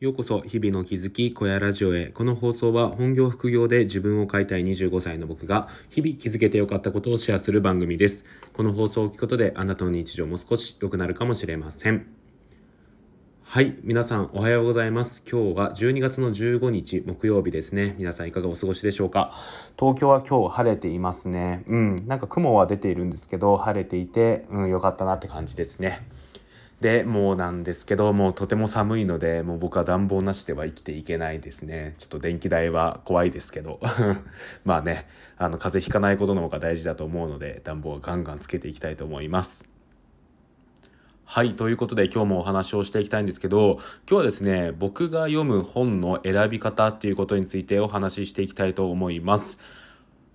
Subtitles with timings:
[0.00, 2.06] ようこそ日々の気づき小屋ラジオへ。
[2.06, 8.24] この放送は本業副業で自分を変えたい25歳の僕が日々気づけてよかったことをシェアする番組です。
[8.52, 12.06] この放送を聞くことであなたの日常も少し良くなるかもしれません。
[13.42, 15.24] はい皆さんおはようございます。
[15.28, 17.96] 今日は12月の15日木曜日ですね。
[17.98, 19.34] 皆さんいかがお過ごしでしょうか？
[19.76, 21.64] 東京は今日晴れていますね。
[21.66, 26.06] うんなんか雲は出ているんですけど晴れていてうん良かったなって感じですね。
[26.80, 31.96] でもうなんですけどもうとても寒いのでもう僕は暖房なしでは生きていけないですね。
[31.98, 33.80] ちょっと電気代は怖いですけど。
[34.64, 39.64] まあねあの風邪ひかないことの方が大事だと思うので暖房はガンガンつけていきたいと思います。
[41.24, 49.58] はいということで今日もお話をしていきたいんですけど今日はですね僕が読む本の選び方っていうことについてお話ししていきたいと思います。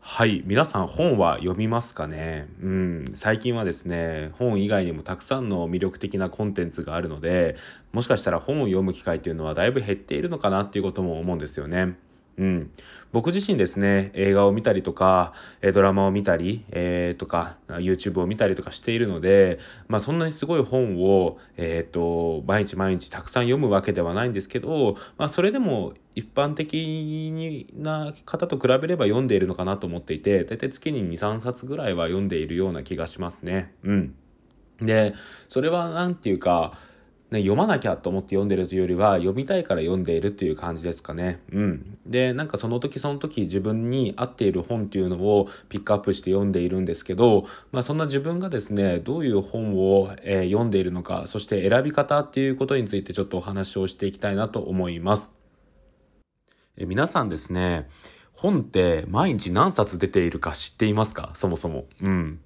[0.06, 0.44] はい。
[0.46, 2.50] 皆さん本は読みますかね？
[2.62, 3.06] うん。
[3.14, 7.56] 最近はですね、本以外にもたくさんの魅力的なコンテンツがあるので、
[7.94, 11.96] もしかしたら本を読む機会っていうのはだいぶ減っているのかなっていうことも思うんですよね。
[12.38, 12.72] うん、
[13.12, 15.34] 僕自身ですね映画を見たりとか
[15.74, 33.74] ドラマを見たり、えー、とか YouTube を見たりとかしているので、まあ、そんなにすごい本を、えーと、毎日毎日たくさん読むわけではないんですけど、まあ、それでも一般的な方と比べれば読んでいるのかなと思っていて大体月に23冊ぐらいは読んでいるような気がしますね。
[33.84, 34.16] うん、
[34.82, 35.14] で
[35.50, 36.78] それは何て言うか
[37.34, 41.42] ね、読まなきゃと思って読んでるというよりは読みたいから読んでいるっていう感じですかね。
[41.52, 41.98] うん。
[42.06, 55.36] で、なんかその時その時自分に合っている本っていうのをピックアップして読んでいるんですけど、まあそんな自分がですね、どういう本を、えー、読んでいるのか、そして選び方っていうことについてちょっとお話をしていきたいなと思います。
[56.78, 57.90] え皆さんですね、
[58.34, 61.32] 本って毎日何冊出ているか知っていますか？
[61.34, 61.86] そもそも。
[62.02, 62.40] うん。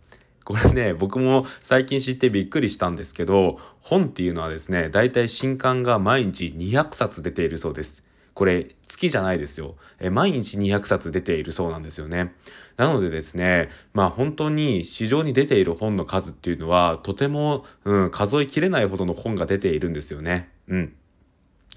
[0.47, 8.01] これね、僕も最近知ってびっくりしたんですけど、本っていうのはですね、だいたい新刊が毎日200冊出ているそうです。
[8.33, 9.75] これ、月じゃないですよ。
[9.99, 12.33] え毎日200冊出ているそうなんですよね。
[12.77, 20.47] なのでですね、まあ本当に市場に出ている本の数っていうのは、とても、うん、数えきれないほどの本が出ているんですよね。
[20.69, 20.93] うん。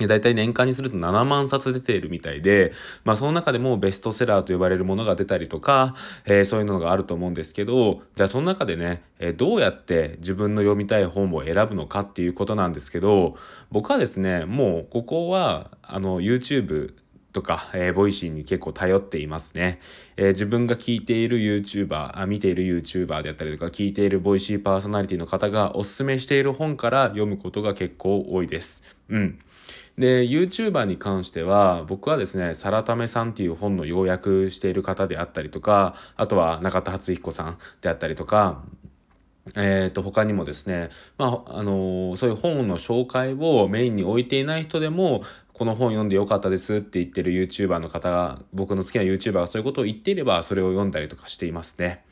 [0.07, 2.73] だいたい年間にすると7万冊出ているみたいで、
[3.05, 5.95] まあその中でもベストセラーと呼ばれるものが出たりとか、
[6.27, 13.37] えー、そういうのがあると思うんですけど、じゃあその中でね、えー、どうやって自分の読みたい本を選ぶのかっていうことなんですけど、
[13.71, 16.95] 僕はですね、もうここは、あの YouTube
[17.33, 19.81] とか、えー、ボイシーに結構頼っていますね。
[20.17, 28.83] えー、自分が聞いている YouTuber あ、見ている YouTuber であったりとか、聞いているボイシーパーソナリティの方がおすすめしている本から読むことが結構多いです。
[29.09, 29.39] うん。
[30.01, 38.63] で YouTuber に関しては僕はですね「さらためさん」っていう本の要約している方であったりとかあとは中田敦彦さんであったりとか
[39.57, 45.23] えー、と他にもですね、まああのー、そういう本の紹介をメインに置いていない人でも
[45.55, 52.05] この本読んでよかったですって言ってる YouTuber の方が僕の好きな YouTuber がそういうことを言っていればそれを読んだりとかしていますね。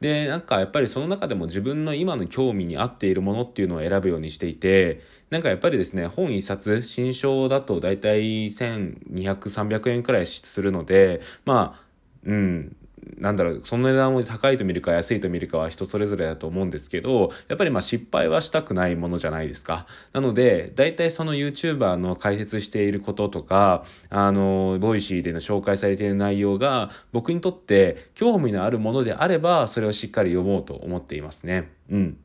[0.00, 5.00] でなんかやっぱりその中でも自分の今の興味に合っているものっていうのを選ぶようにしていて
[5.30, 11.82] なんかやっぱりですね本一冊新書だと大体1200300円くらいするのでまあ
[12.24, 12.76] うん
[13.16, 19.86] なんだろうその値段を高いと見るか安いと見るかは人それぞれだと思うんですけどやっぱりまあ失敗はしたくないものじゃないですか。
[20.12, 31.70] なので大体その YouTuber の解説していることとかあのボイシーでの紹介されている内容が僕にとって興味のあるものであればそれをしっかり読もうと思っていますね。
[31.90, 32.18] うん。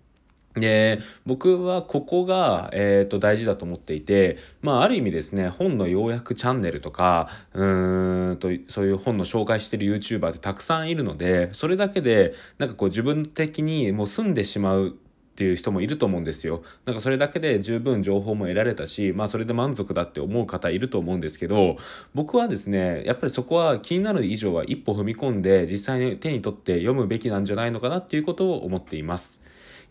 [0.56, 14.96] で僕はここが、えーと、大事だと思っていて、まあ、ある意味ですね本の要約チャンネルとかうーんとそういう本の紹介してる YouTuber ってたくさんいるのでそれだけでなんかこう自分的にもう済んでしまう
[15.34, 16.62] っていう人もいると思うんですよ。
[16.86, 21.78] なんかそれだけで十分情報も得られたし、まあそれで満足だって思う方いると思うんですけど、
[22.14, 29.42] 僕はですね、やっぱりそこは気になる以上は一歩踏み込んで実際に手に取って読むべきなんじゃないのかなっていうことを思っています。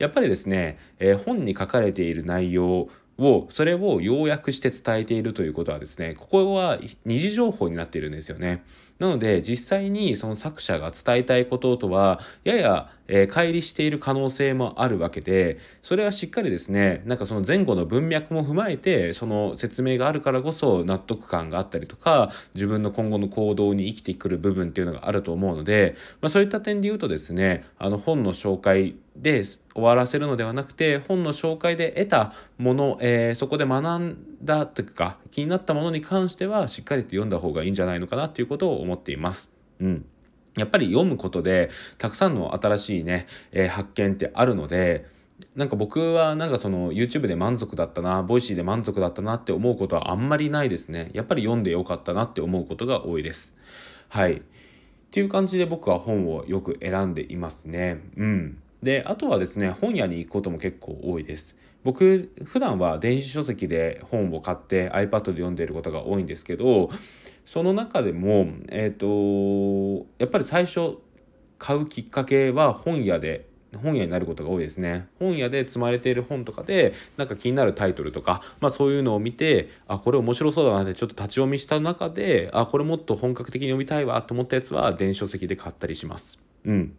[0.02, 8.64] やっぱりですね、えー、本に書かれている内容をそれを要約して伝えているということはですねここは二次情報になっているんですよね。
[8.98, 39.50] なので実際にその作者が伝えたいこととはやや、えー、乖離している可能性もあるわけでそれはしっかりですねなんかその前後の文脈も踏まえてその説明があるからこそ納得感があったりとか自分の今後の行動に生きてくる部分っていうのがあると思うので、まあ、そういった点で言うとですねあの本の紹介で終わらせるのではなくて本の紹介で得たもの、えー、そこで学んだというか気になったものに関してはしっかりと読んだ方がいいんじゃないのかなということを思っています。
[39.80, 40.04] うん
[40.54, 45.06] やっぱり読むことでたくさんの新しいね、えー、発見ってあるので
[45.54, 51.10] なんか僕はなんかその YouTube で満足だったな、ボイシーで満足だったなって思うことはあんまりないですね。
[51.14, 53.56] やっぱり読んでよかったなって思うことが多いです。
[54.08, 54.34] はい。
[54.34, 54.40] っ
[55.10, 58.00] ていう感じで僕は本をよく選んでいますね。
[58.16, 58.58] うん。
[58.82, 61.56] で、あとはですね、本屋に行くことも結構多いです。
[61.84, 66.90] 僕、普段は電子書籍で本を買って iPad で読んでいることが多いんですけど、
[67.44, 70.98] その中でも、えっ、ー、と、やっぱり最初
[71.58, 73.46] 買うきっかけは本屋で
[73.78, 75.08] 本屋になることが多いですね。
[75.18, 86.38] 本屋で積まれている本とかでなんか気になるタイトルとか、まあ、そういうのを見てあこれ面白そうだなってちょっと立ち読みした中であこれもっと本格的に読みたいわと思ったやつは電子書籍で買ったりします。
[86.64, 86.94] うん、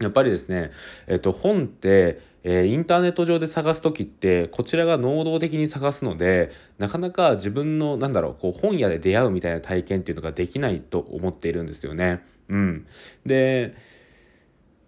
[0.00, 0.70] やっぱりですね、
[1.06, 12.22] えっと、本って、えー、インターネット上で探す時ってこちらが能動的に探すのでなかなか自分のなんだろうこう本屋で出会うみたいな体験っていうのができないと思っているんですよね。
[12.48, 12.86] うん、
[13.24, 13.74] で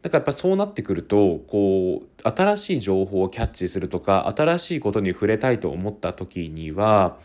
[0.03, 7.19] だからやっぱそうなってくるとこう新しい情報をキャッチするとか新しいことに触れたいと思った時には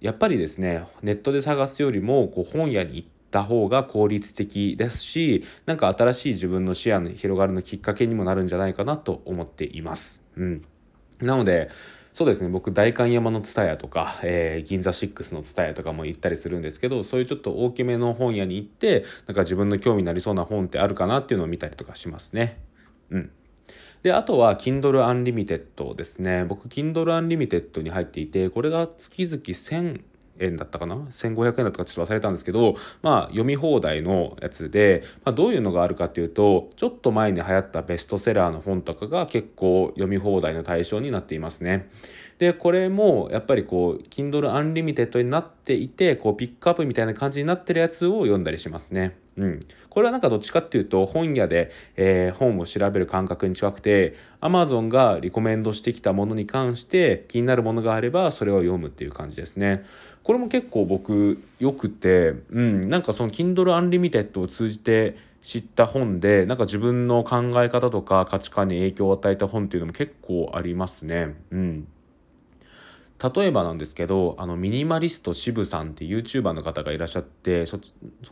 [0.00, 10.20] やっぱりですねネットで探すよりもこう本屋に行ってた方が効率的ですしなんか新しい自分の視野の広がるのきっかけにもなるんじゃないかなと思っています。
[10.36, 10.64] うん、
[11.20, 11.70] なので
[12.14, 22.58] そうですね僕代官山の蔦屋とか、えー、銀座6の蔦屋とかも行ったりするんですけどそういうちょっと大きめの本屋に行ってなんか自分の興味になりそうな本ってあるかなっていうのを見たりとかしますね。
[23.10, 23.30] うん
[24.02, 26.44] で、あとは Kindle Unlimited ですね。
[26.44, 30.02] 僕 Kindle Unlimited に入っていて、これが月々1000
[30.40, 41.90] 円だったかな？1500円だったかちょっと忘れたんですけど、まあ、読み放題のやつで、まあ、どういうのがあるかっていうとちょっと前に流行ったベストセラーの本とかが結構読み放題の対象になっていますね。
[42.38, 49.18] でこれもやっぱりこう Kindle Unlimited になっていてこうピックアップみたいな感じになってるやつを読んだりしますね。
[49.38, 59.84] うん、これはなんかどっちかっていうと本屋で、えー、本を調べる感覚に近くて Amazon がリコメンドしてきたものに関して気になるものがあればそれを読むっていう感じですね。
[60.24, 71.36] これも結構僕よくて、うん、なんかその Kindle Unlimited を通じて知った本でなんか自分の考え方とか価値観に影響を与えた本っていうのも結構ありますね。
[71.52, 71.88] うん
[73.22, 77.80] 例えばなんですけどあのミニマリスト渋さんって YouTuber の方がいらっしゃってそ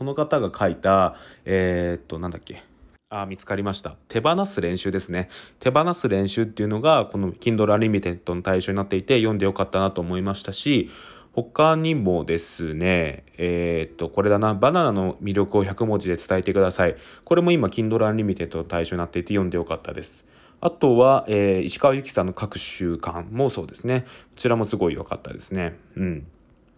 [0.01, 2.63] の方が書いたえー、っとなんだっけ
[3.09, 5.29] あ見つかりました手放す練習ですね
[5.59, 10.89] 手放す練習っていうのがこの Kindle Unlimited の対象になっていて読んでよかったなと思いましたし
[11.37, 16.95] 他にもですね、えー、っと、これだな、バナナの魅力を100文字で伝えてください。
[17.25, 20.25] これも今、Kindle Unlimited の対象になっていて読んでよかったです。
[20.59, 24.01] あとは、えー、石川由紀さんの各習慣もそうですね。
[24.01, 25.77] こちらもすごい良かったですね。
[25.95, 26.27] うん。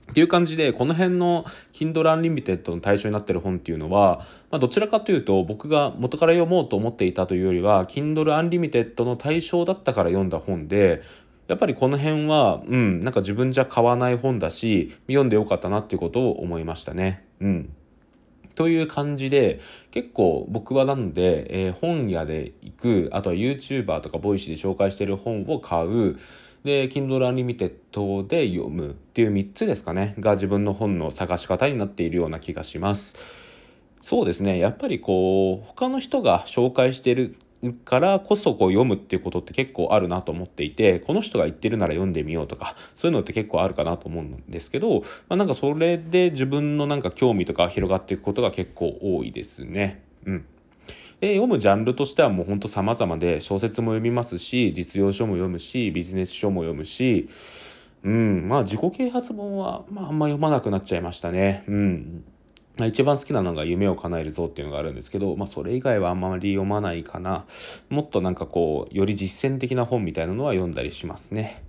[0.09, 11.01] っていう感じで、この辺の Kindle Unlimited の対象になってる本っていうのは、まあ、どちらかというと僕が元から読もうと思っていたというよりは、Kindle Unlimited の対象だったから読んだ本で、
[11.47, 17.25] やっぱりこの辺は、うん、なんか自分じゃ買わない本だし、読んでよかったなっていうことを思いましたね。
[17.39, 17.69] うん。
[18.59, 26.17] という感じで結構僕はなんで、えー、本屋で行くあとは YouTuber とか Voicy で紹介してる本を買う
[26.65, 33.15] で Kindle Unlimited で読むっていう3つですかねが自分の本の探し方になっているような気がします。
[34.03, 37.37] そうですねやっぱりこう他の人が紹介してる
[37.85, 50.03] からこそこう読むっていうことって結構あるなと思っていてこの人が言ってるなら読んでみようとかそういうのって結構あるかなと思うんですけど、まあ、なんかそれで自分のなんか興味とか広がっていくことが結構多いですね。
[50.25, 50.45] うん
[51.19, 57.27] で読むジャンルとしてはもうほんと様々で小説も読みますし実用書も読むしビジネス書も読むし
[58.03, 61.65] うんまあ自己啓発本は、まあ、あんま読まなくなっちゃいましたね。
[61.67, 62.23] うん、
[62.85, 67.45] 一番好きなのが夢を叶えるぞっていうのがあるんですけど、まあ、それ以外はあんまり読まないかな。
[67.89, 71.63] もっとなんかこう、より実践的な本みたいなのは読んだりしますね。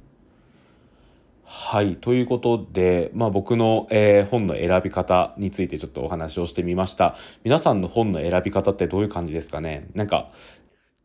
[1.45, 1.97] はい。
[1.97, 7.17] ということで、まあ僕の、えー、本の選び方についてちょっとお話をしてみました。
[7.43, 9.89] 皆さんの本の選び方ってどういう感じですかね？
[9.95, 10.31] なんか、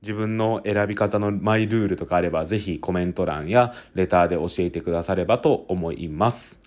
[0.03, 6.62] 自分の選び方のマイルールとかあれば、ぜひコメント欄やレターで教えてくださればと思います。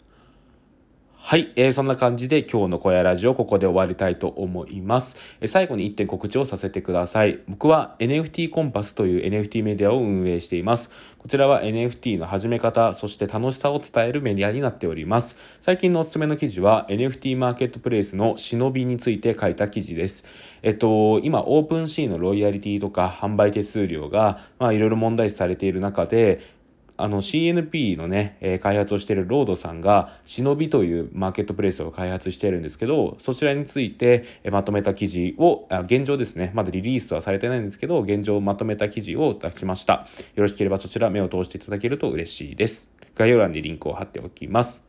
[1.29, 5.15] はい、えー、そんな感じで今日の小屋ラジオここで終わりたいと思います。
[5.43, 7.41] えー、最後に1点告知をさせてください。
[7.47, 10.89] 僕は NFT コンパスという NFT メディアを運営しています。
[11.19, 15.37] こちらは NFT の始め方、そして楽しさを伝えるメディアになっております。
[15.61, 20.25] 最近のおすすめの記事は NFT マーケットプレイスの忍びについて書いた記事です。
[20.63, 26.57] えっと、今 OpenSea のロイヤリティとか販売手数料が、まあいろいろ問題視されている中で、
[26.99, 40.09] あの CNP のね、え、開発をしているロードさんが、忍びというマーケットプレイスを開発しているんですけど、そちらについて、え、まとめた記事をあ、現状ですね、まだリリースはされてないんですけど、現状をまとめた記事を出しました。
[40.35, 42.93] よろしければそちら目を通していただけると嬉しいです。
[43.15, 44.85] 概要欄にリンクを貼っておきます。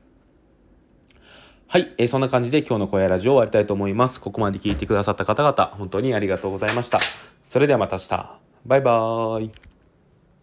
[1.68, 4.20] はい、えー、そんな感じで今日の小屋ラジオ終わりたいと思います。
[4.20, 6.98] ここまで聞いてくださった方々、本当にありがとうございました。
[7.44, 8.39] それではまた明日。
[8.66, 9.69] バイバーイ。